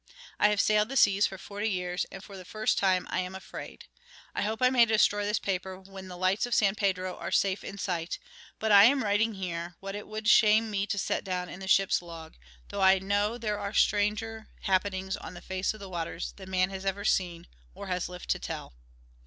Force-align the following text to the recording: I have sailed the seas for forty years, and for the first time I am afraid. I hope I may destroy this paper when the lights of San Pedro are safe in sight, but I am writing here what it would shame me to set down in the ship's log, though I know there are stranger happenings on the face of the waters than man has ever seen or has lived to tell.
I 0.39 0.47
have 0.49 0.59
sailed 0.59 0.89
the 0.89 0.97
seas 0.97 1.27
for 1.27 1.37
forty 1.37 1.69
years, 1.69 2.07
and 2.11 2.23
for 2.23 2.35
the 2.35 2.43
first 2.43 2.79
time 2.79 3.05
I 3.11 3.19
am 3.19 3.35
afraid. 3.35 3.85
I 4.33 4.41
hope 4.41 4.59
I 4.59 4.71
may 4.71 4.83
destroy 4.83 5.23
this 5.25 5.37
paper 5.37 5.79
when 5.79 6.07
the 6.07 6.17
lights 6.17 6.47
of 6.47 6.55
San 6.55 6.73
Pedro 6.73 7.15
are 7.17 7.29
safe 7.29 7.63
in 7.63 7.77
sight, 7.77 8.17
but 8.57 8.71
I 8.71 8.85
am 8.85 9.03
writing 9.03 9.35
here 9.35 9.75
what 9.79 9.93
it 9.95 10.07
would 10.07 10.27
shame 10.27 10.71
me 10.71 10.87
to 10.87 10.97
set 10.97 11.23
down 11.23 11.49
in 11.49 11.59
the 11.59 11.67
ship's 11.67 12.01
log, 12.01 12.33
though 12.69 12.81
I 12.81 12.97
know 12.97 13.37
there 13.37 13.59
are 13.59 13.73
stranger 13.75 14.47
happenings 14.61 15.17
on 15.17 15.35
the 15.35 15.39
face 15.41 15.71
of 15.71 15.79
the 15.79 15.87
waters 15.87 16.31
than 16.31 16.49
man 16.49 16.71
has 16.71 16.83
ever 16.83 17.05
seen 17.05 17.45
or 17.75 17.85
has 17.85 18.09
lived 18.09 18.31
to 18.31 18.39
tell. 18.39 18.73